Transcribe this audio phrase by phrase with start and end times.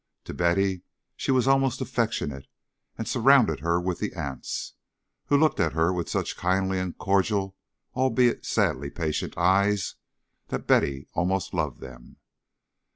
[0.23, 0.81] To Betty
[1.15, 2.47] she was almost affectionate,
[2.97, 4.73] and surrounded her with the aunts,
[5.27, 7.55] who looked at her with such kindly and cordial,
[7.95, 9.97] albeit sadly patient eyes,
[10.47, 12.17] that Betty almost loved them.